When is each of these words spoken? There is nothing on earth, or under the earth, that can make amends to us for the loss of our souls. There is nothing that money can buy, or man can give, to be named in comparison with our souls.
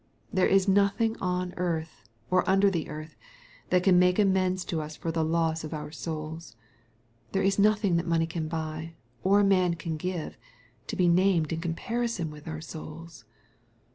There 0.33 0.47
is 0.47 0.67
nothing 0.67 1.15
on 1.21 1.53
earth, 1.57 2.09
or 2.31 2.43
under 2.49 2.71
the 2.71 2.89
earth, 2.89 3.15
that 3.69 3.83
can 3.83 3.99
make 3.99 4.17
amends 4.17 4.65
to 4.65 4.81
us 4.81 4.95
for 4.95 5.11
the 5.11 5.23
loss 5.23 5.63
of 5.63 5.75
our 5.75 5.91
souls. 5.91 6.55
There 7.33 7.43
is 7.43 7.59
nothing 7.59 7.97
that 7.97 8.07
money 8.07 8.25
can 8.25 8.47
buy, 8.47 8.95
or 9.23 9.43
man 9.43 9.75
can 9.75 9.97
give, 9.97 10.39
to 10.87 10.95
be 10.95 11.07
named 11.07 11.53
in 11.53 11.61
comparison 11.61 12.31
with 12.31 12.47
our 12.47 12.61
souls. 12.61 13.25